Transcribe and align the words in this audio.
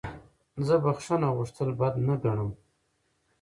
زه 0.65 0.75
بخښنه 0.83 1.27
غوښتل 1.35 1.69
بد 1.79 1.95
نه 2.07 2.15
ګڼم. 2.23 2.51